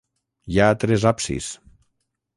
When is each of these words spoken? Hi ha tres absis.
Hi 0.53 0.57
ha 0.61 0.69
tres 0.85 1.05
absis. 1.13 1.51